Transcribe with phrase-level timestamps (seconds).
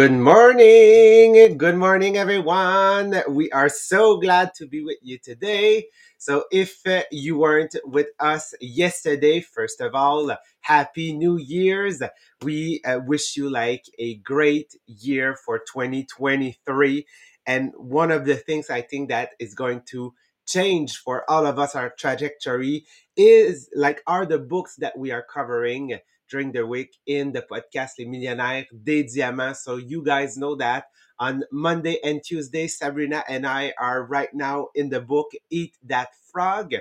[0.00, 1.58] Good morning.
[1.58, 3.22] Good morning, everyone.
[3.28, 5.88] We are so glad to be with you today.
[6.16, 12.00] So, if uh, you weren't with us yesterday, first of all, Happy New Year's.
[12.40, 17.06] We uh, wish you like a great year for 2023.
[17.44, 20.14] And one of the things I think that is going to
[20.46, 22.86] change for all of us, our trajectory,
[23.18, 25.98] is like, are the books that we are covering
[26.30, 29.64] during the week in the podcast Les Millionnaires des Diamants.
[29.64, 30.86] So you guys know that
[31.18, 36.08] on Monday and Tuesday, Sabrina and I are right now in the book Eat That
[36.32, 36.72] Frog.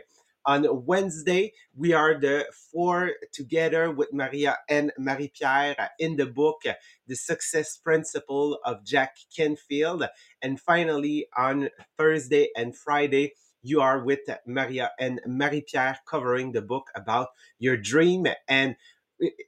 [0.45, 6.61] On Wednesday, we are the four together with Maria and Marie Pierre in the book
[7.08, 10.06] The Success Principle of Jack Canfield.
[10.41, 16.61] And finally, on Thursday and Friday, you are with Maria and Marie Pierre covering the
[16.61, 17.28] book about
[17.59, 18.25] your dream.
[18.47, 18.78] And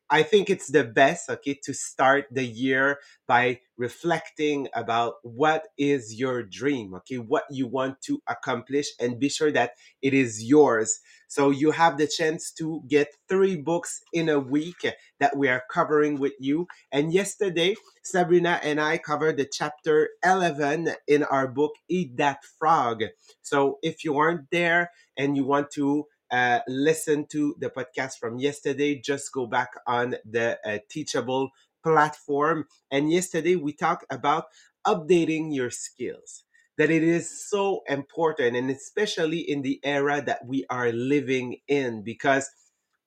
[0.09, 6.19] I think it's the best, okay, to start the year by reflecting about what is
[6.19, 10.99] your dream, okay, what you want to accomplish, and be sure that it is yours.
[11.27, 14.85] So you have the chance to get three books in a week
[15.19, 16.67] that we are covering with you.
[16.91, 23.03] And yesterday, Sabrina and I covered the chapter 11 in our book, Eat That Frog.
[23.41, 28.39] So if you aren't there and you want to uh, listen to the podcast from
[28.39, 31.49] yesterday, just go back on the uh, Teachable
[31.83, 32.65] platform.
[32.89, 34.45] And yesterday we talked about
[34.85, 36.43] updating your skills,
[36.77, 42.03] that it is so important, and especially in the era that we are living in,
[42.03, 42.49] because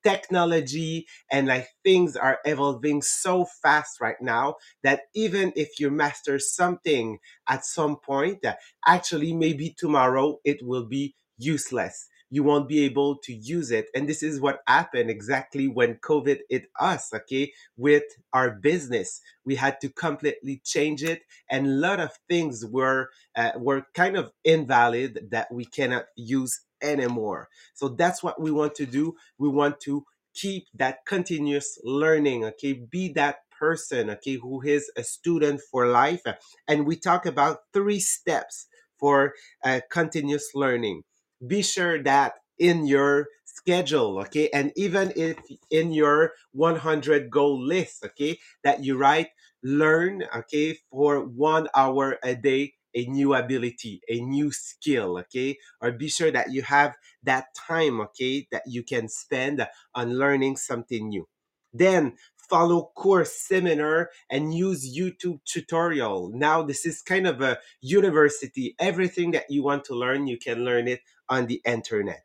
[0.03, 6.39] technology and like things are evolving so fast right now that even if you master
[6.39, 7.19] something
[7.49, 8.45] at some point,
[8.87, 13.87] actually maybe tomorrow it will be useless you won't be able to use it.
[13.95, 18.03] And this is what happened exactly when COVID hit us, okay, with
[18.33, 19.21] our business.
[19.45, 21.23] We had to completely change it.
[21.49, 26.63] And a lot of things were, uh, were kind of invalid that we cannot use
[26.83, 27.51] anymore.
[27.73, 29.15] So that's what we want to do.
[29.39, 35.05] We want to keep that continuous learning, okay, be that person, okay, who is a
[35.05, 36.23] student for life.
[36.67, 38.67] And we talk about three steps
[38.99, 39.35] for
[39.65, 41.05] uh, continuous learning
[41.47, 45.37] be sure that in your schedule, okay, and even if
[45.71, 49.29] in your 100 goal list, okay, that you write,
[49.63, 55.93] learn, okay, for one hour a day, a new ability, a new skill, okay, or
[55.93, 61.09] be sure that you have that time, okay, that you can spend on learning something
[61.09, 61.27] new.
[61.73, 62.15] Then
[62.49, 66.31] follow course seminar and use YouTube tutorial.
[66.33, 68.77] Now this is kind of a university.
[68.79, 72.25] Everything that you want to learn, you can learn it on the internet.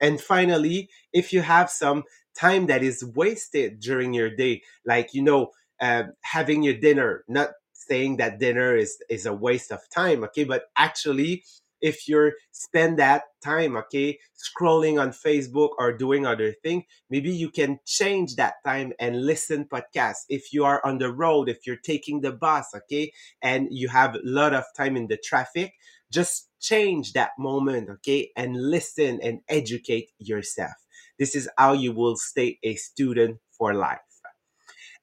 [0.00, 2.04] And finally, if you have some
[2.38, 5.50] time that is wasted during your day, like, you know,
[5.80, 10.44] uh, having your dinner, not saying that dinner is, is a waste of time, okay,
[10.44, 11.44] but actually,
[11.80, 17.50] if you spend that time, okay, scrolling on Facebook or doing other thing, maybe you
[17.50, 20.24] can change that time and listen podcasts.
[20.28, 24.16] If you are on the road, if you're taking the bus, okay, and you have
[24.16, 25.74] a lot of time in the traffic,
[26.10, 30.74] just change that moment, okay, and listen and educate yourself.
[31.18, 34.00] This is how you will stay a student for life.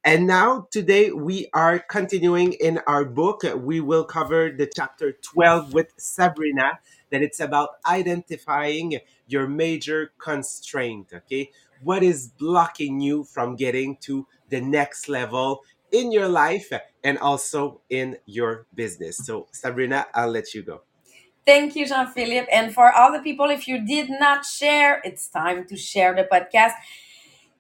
[0.04, 3.44] And now, today, we are continuing in our book.
[3.56, 6.80] We will cover the chapter 12 with Sabrina,
[7.12, 11.50] that it's about identifying your major constraint, okay?
[11.82, 15.62] What is blocking you from getting to the next level
[15.92, 16.72] in your life
[17.04, 19.18] and also in your business?
[19.18, 20.82] So, Sabrina, I'll let you go.
[21.46, 22.48] Thank you, Jean Philippe.
[22.52, 26.24] And for all the people, if you did not share, it's time to share the
[26.24, 26.74] podcast.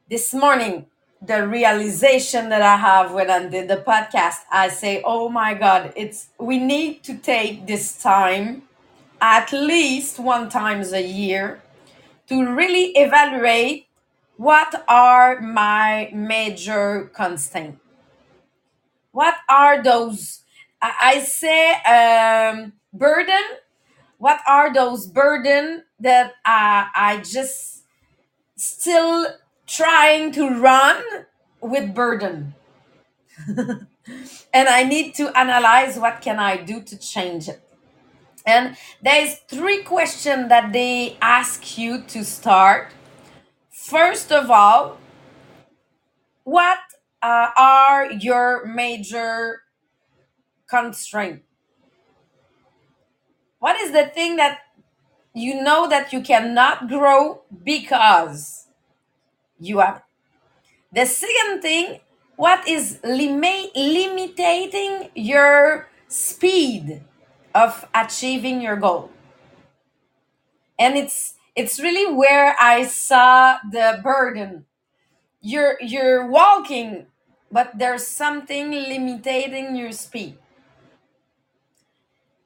[0.10, 0.88] This morning,
[1.22, 5.94] the realization that I have when I did the podcast, I say, oh my God,
[5.96, 8.64] it's we need to take this time
[9.22, 11.62] at least one times a year
[12.30, 13.88] to really evaluate
[14.38, 17.80] what are my major constraints.
[19.12, 20.42] What are those?
[20.82, 23.42] I, say um, burden.
[24.18, 27.84] What are those burden that uh, I just
[28.58, 29.28] still
[29.68, 31.04] trying to run
[31.62, 32.56] with burden?
[34.54, 37.62] And i need to analyze what can i do to change it.
[38.46, 42.92] And there's three questions that they ask you to start.
[43.72, 44.98] First of all
[46.44, 46.80] what
[47.22, 49.62] uh, are your major
[50.70, 51.44] constraints
[53.66, 54.60] what is the thing that
[55.34, 58.68] you know that you cannot grow because
[59.60, 60.04] you have
[60.94, 62.00] the second thing
[62.38, 67.04] what is limi- limiting your speed
[67.56, 69.12] of achieving your goal?
[70.80, 74.66] And it's it's really where i saw the burden.
[75.42, 77.08] You're you're walking
[77.52, 80.38] but there's something limiting your speed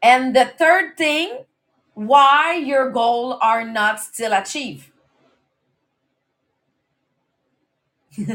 [0.01, 1.45] and the third thing
[1.93, 4.87] why your goal are not still achieved.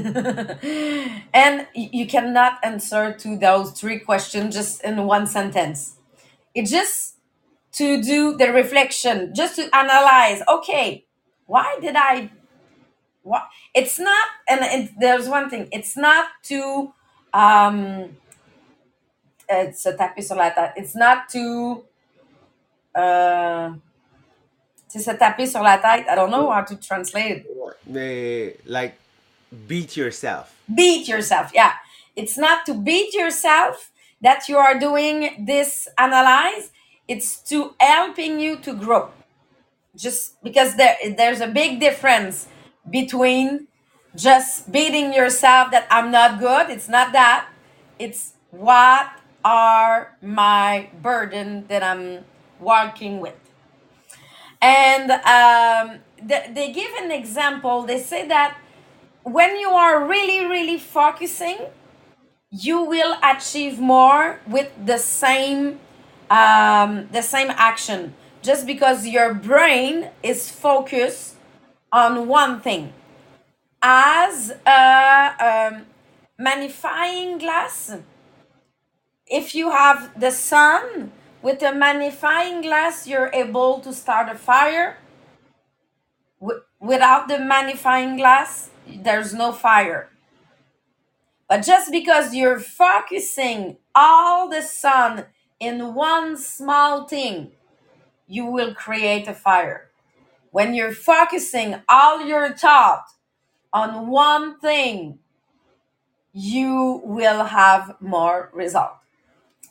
[1.35, 5.97] And you cannot answer to those three questions just in one sentence.
[6.55, 7.15] It's just
[7.75, 11.05] to do the reflection just to analyze okay
[11.47, 12.31] why did i
[13.23, 13.45] what
[13.75, 16.93] it's not and it, there's one thing it's not to
[17.35, 18.17] um
[19.49, 21.83] it's a taper sur la tête it's not to
[22.95, 23.71] uh
[24.91, 27.45] to se taper sur la tête i don't know how to translate
[27.87, 28.61] it.
[28.67, 28.97] Like
[29.67, 30.55] beat yourself.
[30.75, 31.73] beat yourself yeah.
[32.17, 36.71] It's not to beat yourself that you are doing this analyze.
[37.09, 39.11] It's to helping you to grow.
[39.97, 42.49] Just because there there's a big difference
[42.89, 43.67] between
[44.17, 46.71] just beating yourself that i'm not good.
[46.71, 47.49] It's not that.
[47.99, 49.11] It's what
[49.45, 52.25] are my burden that i'm
[52.61, 53.35] working with.
[54.63, 57.83] And um, th- they give an example.
[57.83, 58.57] They say that
[59.23, 61.59] when you are really really focusing
[62.51, 65.81] you will achieve more with the same
[66.31, 68.15] um, the same action.
[68.43, 71.37] Just because your brain is focused
[71.93, 72.93] on one thing.
[73.83, 75.87] As a um,
[76.39, 77.97] magnifying glass
[79.29, 81.13] if you have the sun
[81.43, 84.99] with a magnifying glass you're able to start a fire.
[86.41, 90.11] Wi- without the magnifying glass there's no fire.
[91.49, 95.27] But just because you're focusing all the sun
[95.61, 97.53] in one small thing
[98.29, 99.91] you will create a fire.
[100.53, 103.07] When you're focusing all your thought
[103.73, 105.19] on one thing
[106.33, 108.95] you will have more result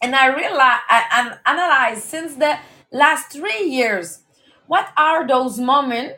[0.04, 2.58] and i realize and analyze since the
[2.94, 4.20] last three years.
[4.68, 6.14] What are those moments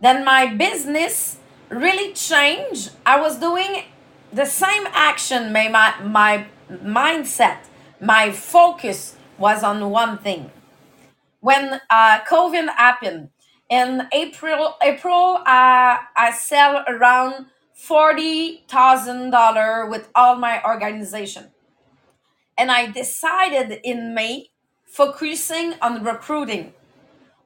[0.00, 1.36] that my business
[1.68, 2.90] really changed?
[3.06, 3.84] I was doing
[4.32, 5.52] the same action.
[5.52, 7.58] My, my, mindset
[8.00, 10.50] my focus was on one thing.
[11.40, 13.30] When uh, covid happened
[13.70, 17.46] in april april uh, i sell around
[17.78, 21.50] $40000 with all my organization
[22.58, 24.50] and I decided in May
[24.84, 26.74] focusing on recruiting,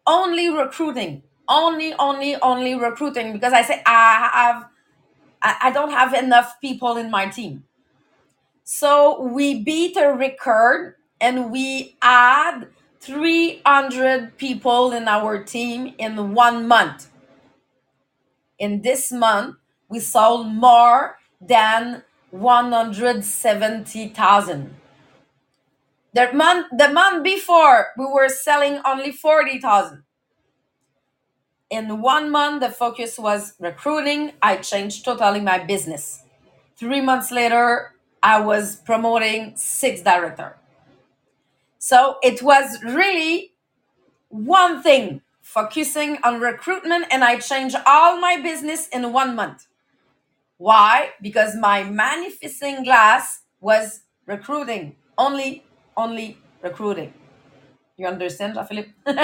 [0.06, 4.68] only recruiting, only, only, only recruiting because I say I have,
[5.42, 7.64] I I don't have enough people in my team.
[8.64, 12.68] So we beat a record and we add
[13.00, 17.08] 300 people in our team in one month.
[18.58, 19.56] In this month,
[19.88, 24.74] we sold more than 170,000
[26.14, 30.04] the month the month before we were selling only 40,000
[31.70, 34.32] in one month the focus was recruiting.
[34.42, 36.22] I changed totally my business.
[36.76, 40.56] 3 months later i was promoting six director.
[41.78, 43.52] So it was really
[44.28, 49.66] one thing focusing on recruitment and i changed all my business in one month.
[50.58, 51.10] Why?
[51.20, 55.64] Because my manifesting glass was recruiting only
[55.96, 57.12] only recruiting
[58.02, 58.90] you understand Jean-Philippe?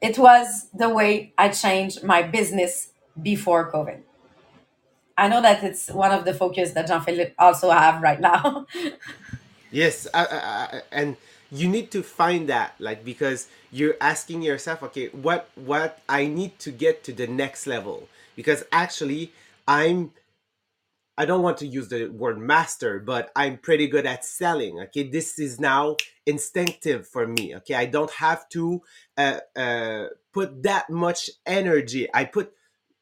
[0.00, 2.88] it was the way I changed my business
[3.20, 4.00] before COVID.
[5.16, 8.66] I know that it's one of the focus that Jean-Philippe also have right now.
[9.72, 11.16] Yes, I, I, I, and
[11.52, 16.58] you need to find that, like, because you're asking yourself, okay, what what I need
[16.66, 18.08] to get to the next level?
[18.34, 19.30] Because actually,
[19.68, 20.10] I'm
[21.20, 24.80] I don't want to use the word master, but I'm pretty good at selling.
[24.80, 25.96] Okay, this is now
[26.26, 27.54] instinctive for me.
[27.56, 28.82] Okay, I don't have to
[29.18, 32.08] uh, uh, put that much energy.
[32.14, 32.52] I put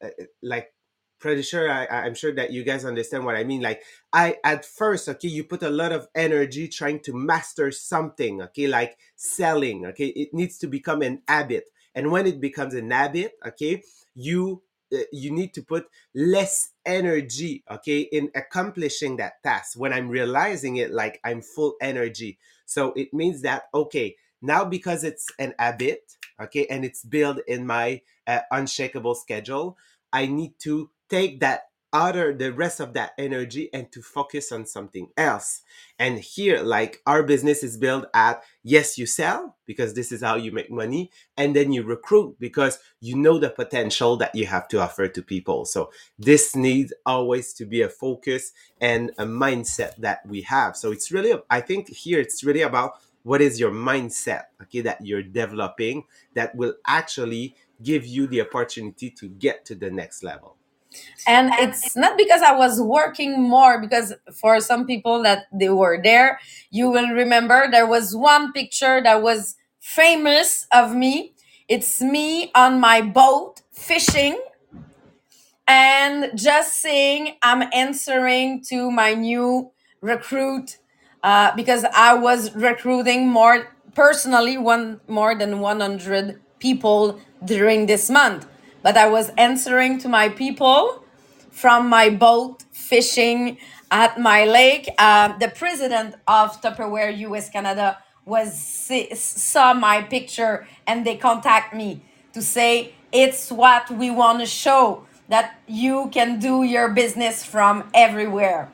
[0.03, 0.09] uh,
[0.43, 0.73] like
[1.19, 3.61] pretty sure I, I- I'm sure that you guys understand what I mean.
[3.61, 3.83] Like
[4.13, 8.41] I at first, okay, you put a lot of energy trying to master something.
[8.43, 9.85] Okay, like selling.
[9.87, 13.83] Okay, it needs to become an habit, and when it becomes an habit, okay,
[14.15, 14.61] you
[14.93, 19.77] uh, you need to put less energy okay in accomplishing that task.
[19.77, 22.39] When i'm realizing it like i'm full energy.
[22.65, 27.65] So it means that okay now because it's an habit okay and it's built in
[27.67, 29.77] my uh, unshakable schedule
[30.13, 34.65] i need to take that other the rest of that energy and to focus on
[34.65, 35.61] something else.
[35.97, 40.35] And here like our business is built at yes you sell because this is how
[40.35, 44.67] you make money and then you recruit because you know the potential that you have
[44.69, 45.65] to offer to people.
[45.65, 50.75] So this needs always to be a focus and a mindset that we have.
[50.77, 52.93] So it's really i think here it's really about
[53.23, 56.03] what is your mindset okay that you're developing
[56.35, 60.58] that will actually give you the opportunity to get to the next level
[61.27, 65.99] and it's not because i was working more because for some people that they were
[66.01, 66.39] there
[66.71, 71.33] you will remember there was one picture that was famous of me.
[71.67, 74.39] It's me on my boat fishing
[75.67, 80.77] and just saying i'm answering to my new recruit
[81.23, 88.45] uh, because i was recruiting more personally one more than 100 people during this month
[88.81, 91.03] but I was answering to my people
[91.51, 93.57] from my boat fishing
[93.91, 94.89] at my lake.
[94.97, 98.57] Uh, the president of Tupperware US Canada was
[99.13, 102.01] saw my picture and they contact me
[102.33, 107.89] to say it's what we want to show that you can do your business from
[107.93, 108.71] everywhere.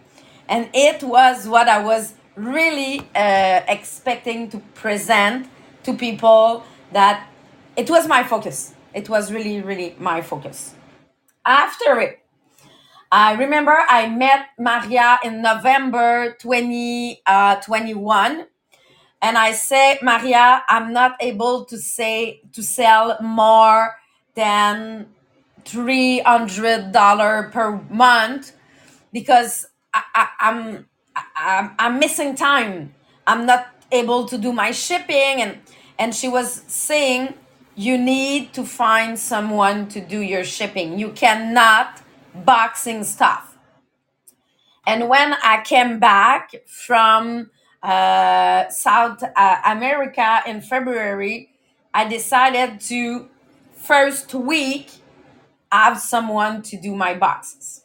[0.47, 5.47] And it was what I was really uh, expecting to present
[5.83, 7.27] to people that
[7.75, 10.73] it was my focus it was really, really my focus.
[11.45, 12.19] After it,
[13.11, 17.19] I remember I met Maria in November 2021.
[17.27, 18.43] Uh,
[19.21, 23.95] and I say, Maria, I'm not able to say to sell more
[24.33, 25.07] than
[25.65, 28.51] $300 per month
[29.11, 30.85] because I, I, I'm,
[31.15, 32.93] I, I'm missing time.
[33.27, 35.41] I'm not able to do my shipping.
[35.41, 35.59] And,
[35.97, 37.33] and she was saying,
[37.75, 40.97] you need to find someone to do your shipping.
[40.97, 42.01] You cannot
[42.33, 43.57] boxing stuff.
[44.87, 47.51] And when I came back from
[47.83, 51.49] uh, South uh, America in February,
[51.93, 53.29] I decided to
[53.73, 54.91] first week
[55.71, 57.83] have someone to do my boxes.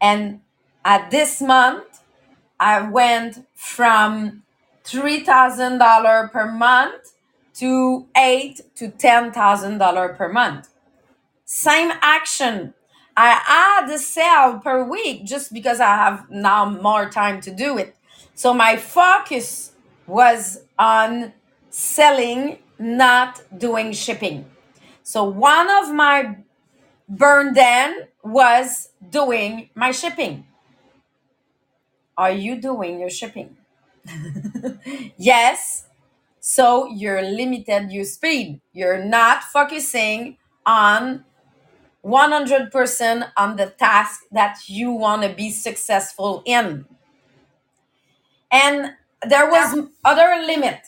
[0.00, 0.40] And
[0.84, 2.02] at this month,
[2.60, 4.42] I went from
[4.84, 7.13] $3,000 per month
[7.54, 10.68] to eight to ten thousand dollar per month.
[11.44, 12.74] Same action.
[13.16, 13.40] I
[13.82, 17.96] add a sale per week just because I have now more time to do it.
[18.34, 19.72] So my focus
[20.06, 21.32] was on
[21.70, 24.46] selling, not doing shipping.
[25.02, 26.38] So one of my
[27.08, 30.46] burn then was doing my shipping.
[32.16, 33.56] Are you doing your shipping?
[35.16, 35.86] yes,
[36.46, 38.60] so you're limited your speed.
[38.74, 40.36] You're not focusing
[40.66, 41.24] on
[42.04, 46.84] 100% on the task that you want to be successful in.
[48.52, 48.90] And
[49.26, 50.80] there was other limit.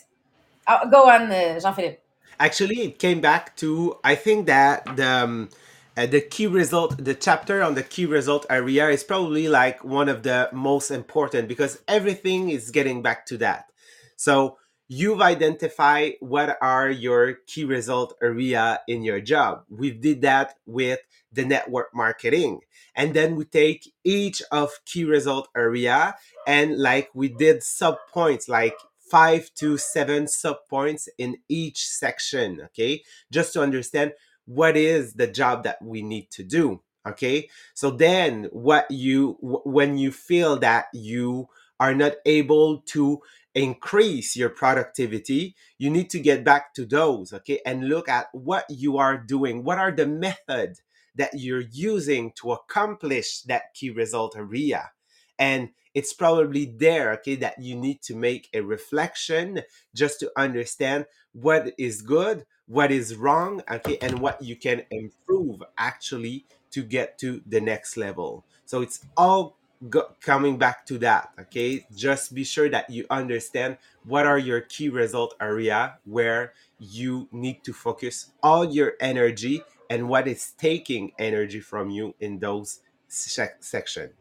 [0.67, 2.01] Uh, go on, uh, Jean-Philippe.
[2.39, 5.49] Actually, it came back to I think that the um,
[5.97, 10.07] uh, the key result, the chapter on the key result area is probably like one
[10.07, 13.71] of the most important because everything is getting back to that.
[14.17, 19.63] So you've identified what are your key result area in your job.
[19.69, 20.99] We did that with
[21.31, 22.61] the network marketing.
[22.95, 26.15] And then we take each of key result area
[26.47, 28.75] and like we did sub points, like
[29.11, 32.61] five to seven sub points in each section.
[32.65, 33.03] Okay.
[33.31, 34.13] Just to understand
[34.45, 36.81] what is the job that we need to do.
[37.05, 37.49] Okay.
[37.73, 43.21] So then what you, when you feel that you are not able to
[43.57, 48.65] increase your productivity, you need to get back to those, okay, and look at what
[48.69, 49.63] you are doing.
[49.63, 50.81] What are the methods
[51.15, 54.91] that you're using to accomplish that key result area?
[55.39, 59.63] And it's probably there, okay, that you need to make a reflection
[59.95, 65.63] just to understand what is good, what is wrong, okay, and what you can improve
[65.77, 68.45] actually to get to the next level.
[68.65, 69.56] So it's all
[69.89, 71.85] go, coming back to that okay?
[71.95, 77.63] Just be sure that you understand what are your key result area where you need
[77.63, 83.63] to focus all your energy and what is taking energy from you in those sec-
[83.63, 84.11] section.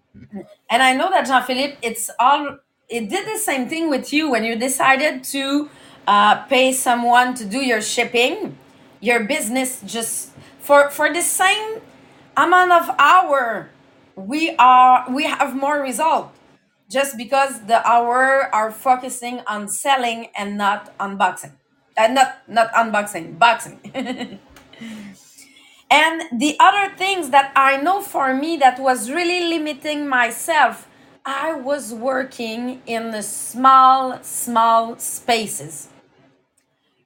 [0.71, 2.59] And i know that jean-philippe it's all
[2.89, 5.69] it did the same thing with you when you decided to
[6.07, 8.57] uh, pay someone to do your shipping.
[9.01, 11.81] Your business just for for the same
[12.37, 13.71] amount of hour
[14.17, 16.33] we are we have more result
[16.91, 21.53] just because the hour are focusing on selling and not unboxing
[21.97, 23.79] and uh, not not unboxing boxing
[25.91, 30.89] And the other things that I know for me that was really limiting myself,
[31.25, 35.89] I was working in the small, small spaces.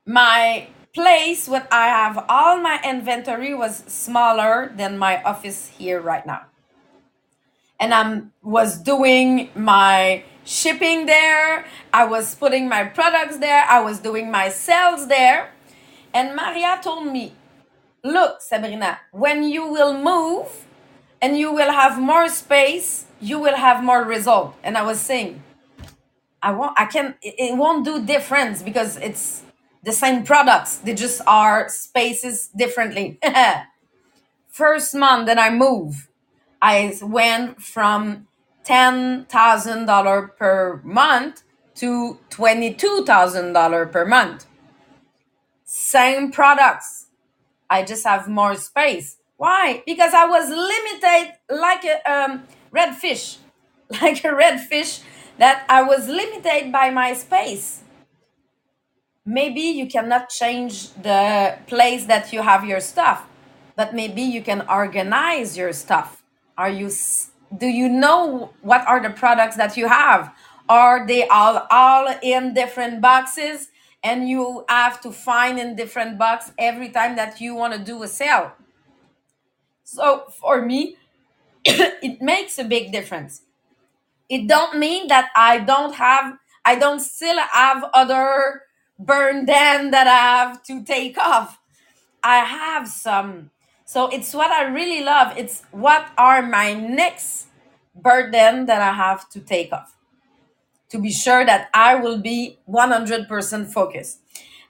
[0.06, 6.26] My place where I have all my inventory was smaller than my office here right
[6.26, 6.49] now.
[7.80, 14.00] And I was doing my shipping there, I was putting my products there, I was
[14.00, 15.52] doing my sales there.
[16.14, 17.34] And Maria told me,
[18.04, 20.66] Look, Sabrina, when you will move
[21.22, 24.54] and you will have more space, you will have more result.
[24.64, 25.42] And I was saying,
[26.42, 29.42] I won't I can it won't do difference because it's
[29.84, 30.76] the same products.
[30.78, 33.18] They just are spaces differently.
[34.48, 36.08] First month then I moved,
[36.62, 38.26] I went from
[38.64, 41.42] ten thousand dollar per month
[41.76, 44.46] to twenty two thousand dollar per month.
[45.64, 47.06] Same products.
[47.70, 49.16] I just have more space.
[49.36, 49.82] Why?
[49.86, 53.38] Because I was limited like a um, red fish,
[54.02, 55.00] like a red fish
[55.38, 57.82] that I was limited by my space.
[59.24, 63.26] Maybe you cannot change the place that you have your stuff,
[63.76, 66.19] but maybe you can organize your stuff.
[66.60, 66.90] Are you
[67.56, 70.30] do you know what are the products that you have?
[70.68, 73.68] Are they all all in different boxes
[74.04, 78.02] and you have to find in different box every time that you want to do
[78.02, 78.52] a sale?
[79.84, 80.98] So for me,
[81.64, 83.40] it makes a big difference.
[84.28, 86.36] It don't mean that I don't have
[86.66, 88.64] I don't still have other
[88.98, 91.58] burn den that I have to take off.
[92.22, 93.50] I have some.
[93.90, 95.36] So it's what I really love.
[95.36, 97.48] It's what are my next
[97.92, 99.96] burden that I have to take off
[100.90, 104.20] to be sure that I will be 100% focused.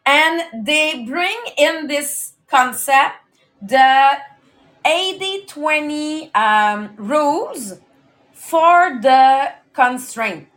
[0.07, 3.17] And they bring in this concept
[3.61, 4.13] the
[4.87, 7.79] 80 20 um, rules
[8.33, 10.49] for the constraint.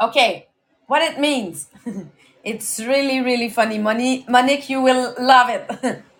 [0.00, 0.46] Okay,
[0.86, 1.70] what it means.
[2.44, 3.78] it's really, really funny.
[3.78, 6.04] Monique, Monique, you will love it.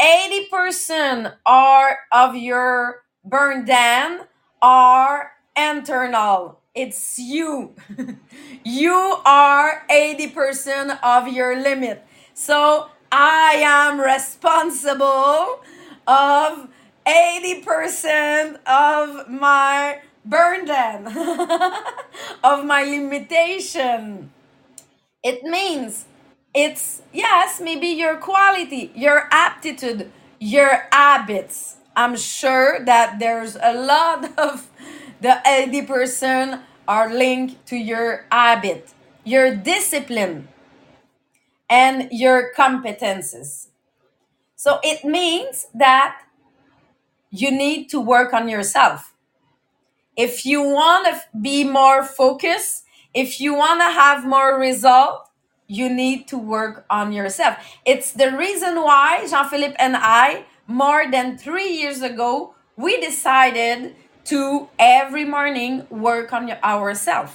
[0.00, 4.20] 80% are of your burn down
[4.62, 6.60] are internal.
[6.74, 7.74] It's you.
[8.64, 12.04] you are 80% of your limit.
[12.34, 15.60] So I am responsible
[16.06, 16.68] of
[17.06, 21.06] 80% of my burden,
[22.44, 24.32] of my limitation.
[25.22, 26.04] It means
[26.56, 31.76] it's, yes, maybe your quality, your aptitude, your habits.
[31.94, 34.70] I'm sure that there's a lot of
[35.20, 40.48] the 80% are linked to your habit, your discipline,
[41.68, 43.68] and your competences.
[44.56, 46.18] So it means that
[47.30, 49.14] you need to work on yourself.
[50.16, 55.25] If you want to be more focused, if you want to have more result,
[55.66, 57.56] you need to work on yourself.
[57.84, 63.96] It's the reason why Jean Philippe and I, more than three years ago, we decided
[64.26, 67.32] to every morning work on ourselves.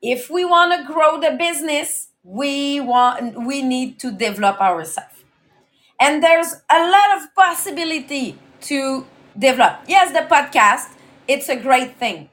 [0.00, 5.14] If we want to grow the business, we want we need to develop ourselves.
[6.00, 9.06] And there's a lot of possibility to
[9.38, 9.80] develop.
[9.88, 10.94] Yes, the podcast,
[11.26, 12.28] it's a great thing.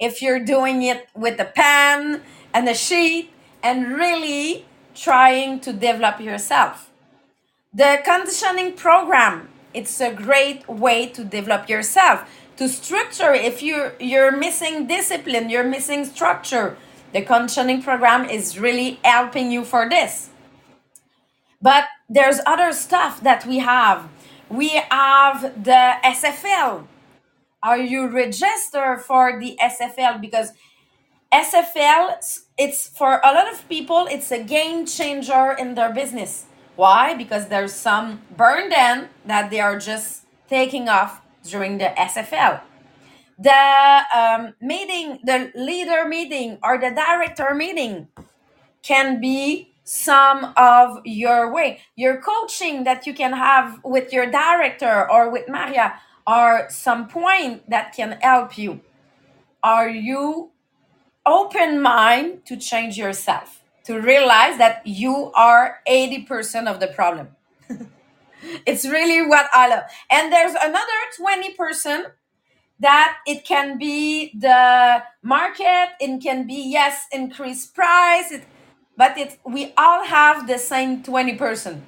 [0.00, 2.22] If you're doing it with a pen
[2.54, 3.30] and a sheet
[3.62, 6.90] and really trying to develop yourself.
[7.72, 14.36] The conditioning program, it's a great way to develop yourself, to structure if you're you're
[14.36, 16.76] missing discipline, you're missing structure.
[17.12, 20.30] The conditioning program is really helping you for this.
[21.60, 24.08] But there's other stuff that we have.
[24.48, 26.86] We have the SFL.
[27.62, 30.20] Are you registered for the SFL?
[30.20, 30.52] Because
[31.32, 32.16] SFL,
[32.58, 36.46] it's for a lot of people, it's a game changer in their business.
[36.74, 37.14] Why?
[37.14, 42.60] Because there's some burn down that they are just taking off during the SFL.
[43.38, 48.08] The um, meeting, the leader meeting or the director meeting
[48.82, 51.80] can be some of your way.
[51.94, 57.68] Your coaching that you can have with your director or with Maria are some point
[57.70, 58.80] that can help you.
[59.62, 60.50] Are you
[61.28, 63.62] open mind to change yourself?
[63.84, 67.28] To realize that you are 80% of the problem.
[68.66, 69.84] it's really what I love.
[70.10, 72.12] And there's another 20%
[72.80, 78.44] that it can be the market, it can be yes, increased price, it,
[78.96, 81.80] but it we all have the same 20%.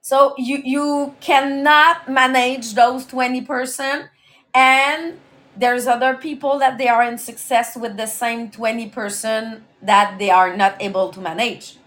[0.00, 4.08] So you you cannot manage those 20%
[4.54, 5.18] and
[5.56, 10.56] there's other people that they are in success with the same 20% that they are
[10.56, 11.78] not able to manage.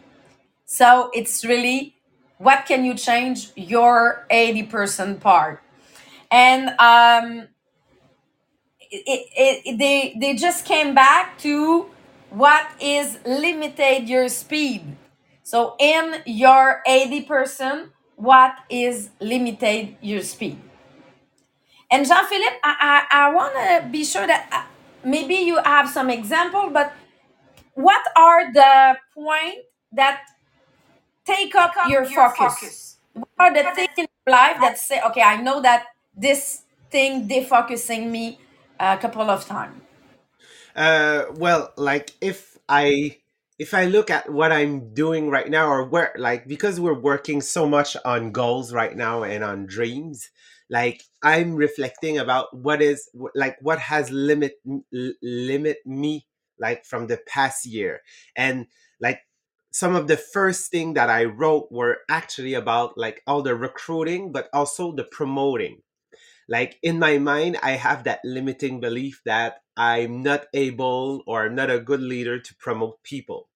[0.65, 1.95] So it's really
[2.37, 5.61] what can you change your 80% part.
[6.31, 7.47] And um
[8.91, 11.89] it, it, it, they they just came back to
[12.29, 14.95] what is limited your speed.
[15.43, 20.57] So in your 80%, what is limited your speed?
[21.91, 24.63] And Jean Philippe, I, I, I want to be sure that uh,
[25.03, 26.93] maybe you have some example, but
[27.73, 30.21] what are the points that
[31.25, 32.97] take up, your, focus?
[33.13, 38.11] What are the things in life that say, okay, I know that this thing defocusing
[38.11, 38.39] me
[38.79, 39.81] a couple of times?
[40.75, 43.17] Uh, well, like if I
[43.57, 47.41] if I look at what I'm doing right now, or where like because we're working
[47.41, 50.29] so much on goals right now and on dreams,
[50.69, 54.53] like I'm reflecting about what is like what has limit
[55.21, 56.27] limit me
[56.59, 58.01] like from the past year,
[58.35, 58.67] and
[59.01, 59.21] like
[59.71, 64.31] some of the first thing that I wrote were actually about like all the recruiting,
[64.31, 65.81] but also the promoting.
[66.47, 71.55] Like in my mind i have that limiting belief that i'm not able or i'm
[71.55, 73.49] not a good leader to promote people.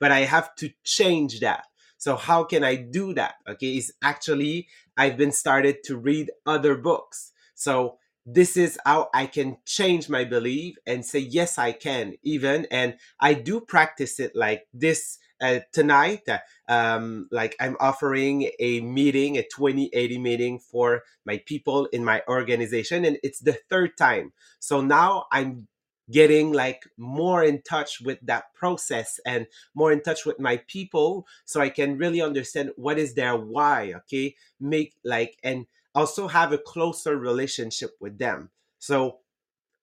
[0.00, 1.64] But i have to change that.
[1.98, 3.34] So how can i do that?
[3.48, 4.68] Okay is actually
[5.00, 7.32] i've been started to read other books.
[7.54, 12.66] So this is how i can change my belief and say yes i can even
[12.70, 18.80] and i do practice it like this uh, tonight uh, um, like i'm offering a
[18.82, 24.32] meeting a 2080 meeting for my people in my organization and it's the third time.
[24.58, 25.66] So now i'm
[26.10, 31.26] getting like more in touch with that process and more in touch with my people
[31.44, 34.34] so i can really understand what is their why okay?
[34.58, 38.50] Make like and also have a closer relationship with them.
[38.78, 39.18] So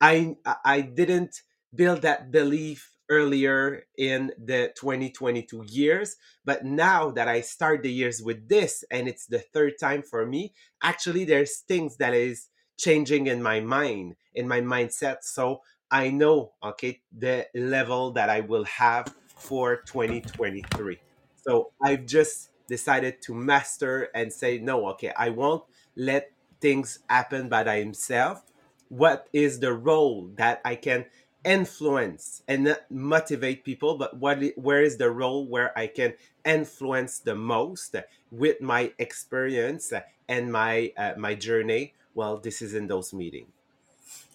[0.02, 1.42] i i didn't
[1.74, 8.22] build that belief earlier in the 2022 years but now that i start the years
[8.22, 13.28] with this and it's the third time for me actually there's things that is changing
[13.28, 15.18] in my mind in my mindset.
[15.24, 15.62] So
[15.92, 21.00] i know okay the level that i will have for 2023
[21.36, 25.64] so i've just decided to master and say no okay i won't
[25.96, 28.42] let things happen by themselves.
[28.90, 31.06] What is the role that i can
[31.44, 36.14] influence and motivate people but what where is the role where i can
[36.46, 37.96] influence the most
[38.32, 39.94] with my experience
[40.28, 41.94] and my uh, my journey?
[42.14, 43.52] Well this is in those meetings.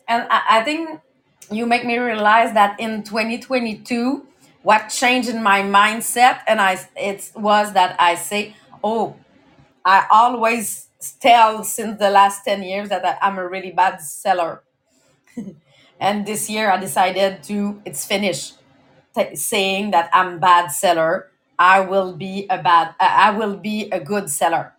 [0.09, 1.01] And I think
[1.51, 4.27] you make me realize that in 2022
[4.63, 9.17] what changed in my mindset and i it was that i say oh
[9.85, 10.89] i always
[11.21, 14.63] tell since the last 10 years that I, i'm a really bad seller.
[16.01, 18.57] And this year i decided to it's finished
[19.17, 21.29] t- saying that i'm bad seller.
[21.59, 24.75] I will be a bad i will be a good seller.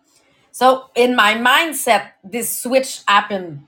[0.52, 3.66] So in my mindset this switch happened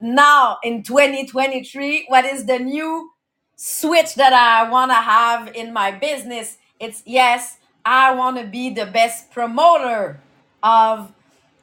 [0.00, 3.10] now in 2023 what is the new
[3.56, 6.58] switch that i want to have in my business?
[6.78, 10.20] It's yes i want to be the best promoter
[10.62, 11.12] of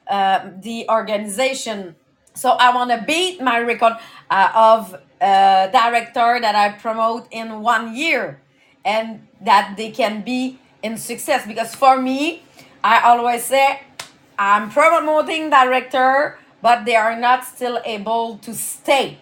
[0.08, 1.94] uh, the organization.
[2.34, 3.94] So i want to beat my record
[4.30, 8.40] uh, of uh, director that i promote in one year
[8.84, 11.46] and that they can be in success.
[11.46, 12.42] Because for me
[12.82, 13.80] i always say
[14.36, 19.18] i'm promoting director but they are not still able to stay.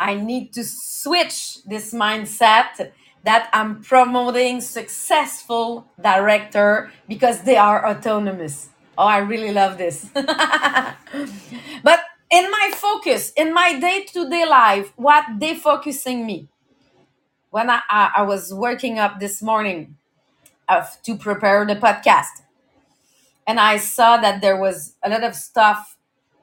[0.00, 2.90] I need to switch this mindset
[3.22, 8.70] that I'm promoting successful director because they are autonomous.
[8.98, 10.10] Oh, I really love this.
[10.14, 12.00] but
[12.30, 16.48] in my focus, in my day-to-day life, what they focusing me?
[17.50, 19.98] When I, I, I was working up this morning
[20.68, 22.42] uh, to prepare the podcast,
[23.46, 25.95] and I saw that there was a lot of stuff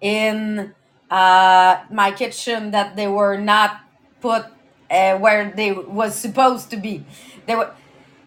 [0.03, 0.75] in
[1.11, 3.81] uh, my kitchen that they were not
[4.21, 4.45] put
[4.91, 7.05] uh, where they was supposed to be.
[7.47, 7.73] They were,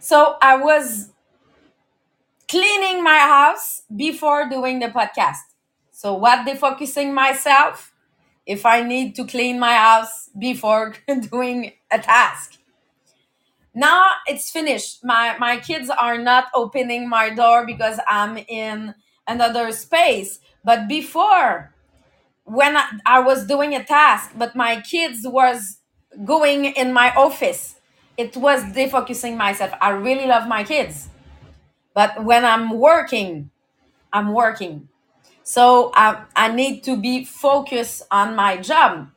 [0.01, 1.11] so I was
[2.49, 5.43] cleaning my house before doing the podcast.
[5.91, 7.93] So what they focusing myself
[8.47, 10.95] if I need to clean my house before
[11.31, 12.59] doing a task.
[13.75, 15.05] Now it's finished.
[15.05, 18.95] My my kids are not opening my door because I'm in
[19.29, 20.41] another space.
[20.67, 21.73] But before,
[22.45, 25.79] when I, I was doing a task, but my kids was
[26.25, 27.77] going in my office,
[28.19, 29.71] it was defocusing myself.
[29.81, 31.09] I really love my kids.
[31.95, 33.51] But when I'm working,
[34.13, 34.89] I'm working.
[35.45, 39.11] So I, I need to be focused on my job.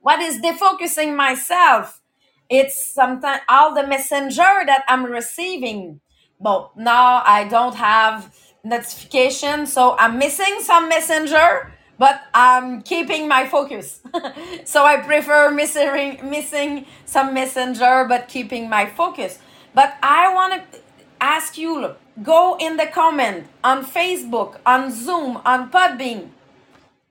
[0.00, 2.00] What is defocusing myself?
[2.48, 6.00] It's sometimes all the messenger that I'm receiving.
[6.40, 8.32] But now I don't have
[8.64, 14.00] notification, so I'm missing some messenger, but I'm keeping my focus.
[14.64, 19.38] so I prefer missing missing some messenger, but keeping my focus.
[19.74, 20.80] But I want to
[21.20, 26.30] ask you go in the comment on Facebook, on Zoom, on Podbean,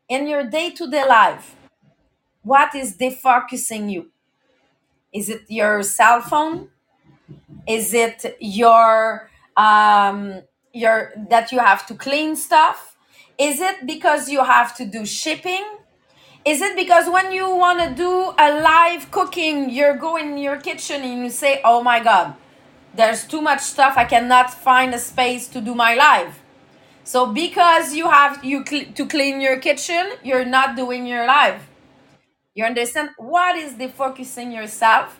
[0.09, 1.55] in your day to day life.
[2.43, 4.11] What is defocusing you?
[5.13, 6.69] Is it your cell phone?
[7.67, 10.41] Is it your um,
[10.73, 12.97] your that you have to clean stuff?
[13.37, 15.65] Is it because you have to do shipping?
[16.45, 20.57] Is it because when you want to do a live cooking, you're going in your
[20.57, 22.35] kitchen and you say, "Oh my God,
[22.95, 23.95] there's too much stuff.
[23.97, 26.39] I cannot find a space to do my live."
[27.03, 31.61] So because you have you cl- to clean your kitchen, you're not doing your live.
[32.53, 35.19] You understand what is the focusing yourself?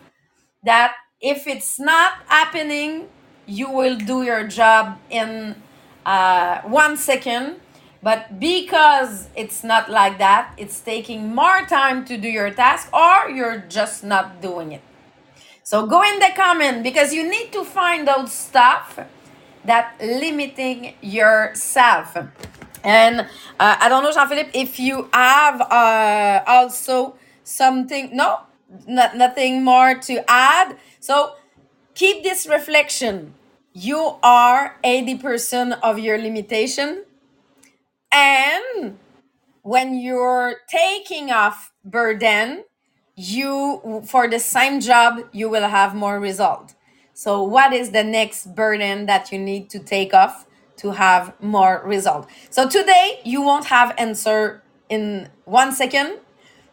[0.64, 3.08] That if it's not happening,
[3.48, 5.56] you will do your job in
[6.06, 7.62] uh, one second.
[8.04, 13.30] But because it's not like that, it's taking more time to do your task, or
[13.30, 14.82] you're just not doing it.
[15.64, 19.00] So go in the comment because you need to find out stuff
[19.66, 22.16] that limiting yourself.
[22.84, 23.26] And uh,
[23.60, 28.42] I don't know, Jean Philippe, if you have uh, also something, no,
[28.88, 30.78] not, nothing more to add.
[31.02, 31.34] So
[31.96, 33.34] keep this reflection.
[33.80, 37.06] You are 80% of your limitation.
[38.12, 38.98] And
[39.62, 42.64] when you're taking off burden,
[43.16, 46.74] you for the same job you will have more result.
[47.14, 51.84] So what is the next burden that you need to take off to have more
[51.86, 52.28] result?
[52.50, 56.18] So today you won't have answer in one second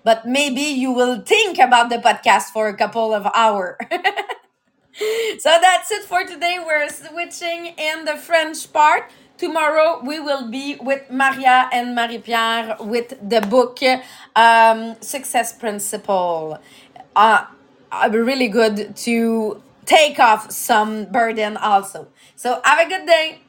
[0.04, 3.76] but maybe you will think about the podcast for a couple of hours
[5.38, 10.76] so that's it for today we're switching in the french part tomorrow we will be
[10.80, 13.80] with Maria and Marie Pierre with the book
[14.36, 16.60] um, Success Principle.
[17.16, 17.46] Uh,
[17.90, 22.08] uh, really good to take off some burden also.
[22.36, 23.40] So have a good day.